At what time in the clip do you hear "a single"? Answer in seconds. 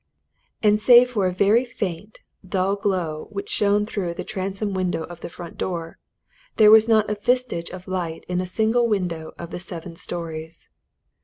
8.41-8.87